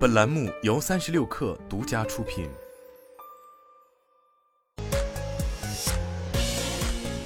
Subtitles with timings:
[0.00, 2.48] 本栏目由三十六氪独家出品。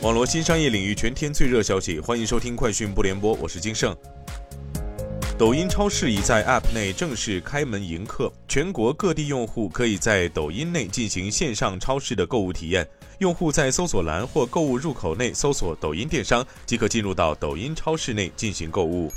[0.02, 3.96] 网络新商业领域全天最热消息，欢迎收听快讯不联播，我是金盛。
[5.38, 12.84] 抖音超市已在 App 内正式开门迎客，全国各地用户可以在抖音内进行线上超市的购物体验。
[13.18, 19.12] 用户在搜索栏或购物入口内搜索“抖音电商”，即可进入到抖音超市内进行购物。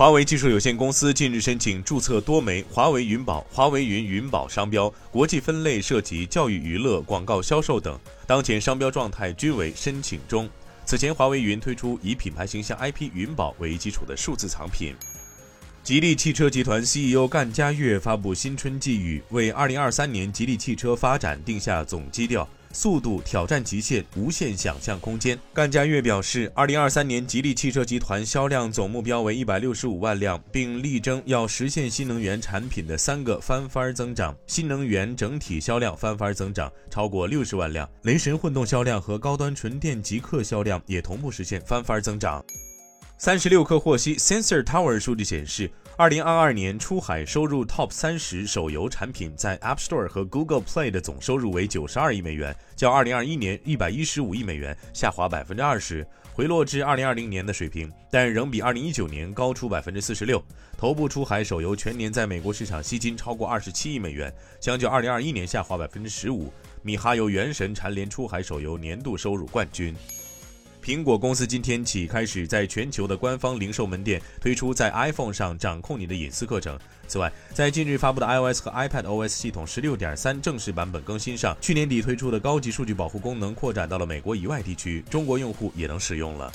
[0.00, 10.48] 华为技术有限公司近日申请注册多枚华为云宝、华为云云宝商标，国际分类涉及教育、娱乐、广告销售等，当前商标状态均为申请中。
[10.86, 14.94] 此前，华为云推出以品牌形象 IP 云宝为基础的数字藏品。
[15.82, 22.48] 吉利汽车集团 CEO 干家悦发布新春寄语，为2023年吉利汽车发展定下总基调。
[22.72, 25.38] 速度挑战极限，无限想象空间。
[25.52, 42.44] 干家悦表示，二零二三年吉利汽车集团销量总目标为一百六十五万辆，并力争要实现新能源产品的三个翻番增长：新能源整体销量翻番增长超过六十万辆，雷神混动销量和高端纯电极客销量也同步实现翻番增长。
[43.18, 45.70] 三十六氪获悉，Sensor Tower 数据显示。
[46.00, 60.42] 二零二二年出海收入 TOP 三十手游产品在 App Store 和 Google Play 的总收入为九十二亿美元，较二零二一年一百一十五亿美元下滑百分之二十，回落至二零二零年的水平，但仍比二零一九年高出百分之四十六。
[60.74, 66.50] 头部出海手游全年在美国市场吸金超过二十七亿美元，相较二零二一年下滑百分之十五。
[66.80, 69.94] 米哈游《原神》蝉联出海手游年度收入冠军。
[70.82, 76.78] 苹果公司今天起开始在全球的官方零售门店推出在 iPhone 上掌控你的隐私课程。
[77.06, 86.50] 此外，在近日发布的 iOS 和 iPadOS 系统16.3正式版本更新上，去年底推出的高级数据保护功能扩展到了美国以外地区，中国用户也能使用了。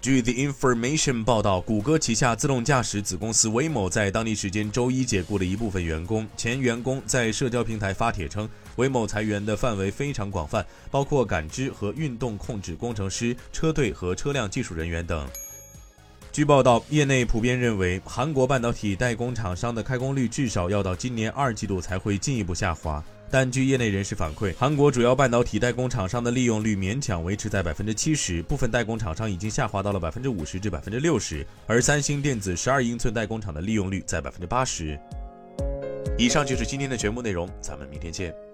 [0.00, 6.24] 据 The Information 报道，谷歌旗下自动驾驶子公司 Waymo 在当地时间周一解雇了一部分员工。
[6.36, 15.26] 前员工在社交平台发帖称，Waymo 裁员的范围非常广泛，包括感知和运动控制工程师、车队和车辆技术人员等。
[16.30, 23.02] 据报道，业内普遍认为，韩国半导体代工厂商的开工率至少要到今年二季度才会进一步下滑。
[23.30, 34.98] 但据业内人士反馈，韩国主要半导体代工厂商的利用率勉强维持在百分之七十，部分代工厂商已经下滑到了百分之五十至百分之六十，而三星电子十二英寸代工厂的利用率在百分之八十。
[36.16, 38.47] 以上就是今天的全部内容，咱们明天见。